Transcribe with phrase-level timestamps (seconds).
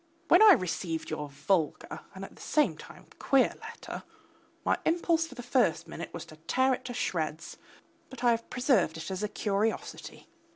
[0.29, 4.01] When I received your vulgar and at the same time queer letter,
[4.65, 7.57] my impulse for the first minute was to tear it into shreds,
[8.09, 10.25] but I have preserved it as a curiosity.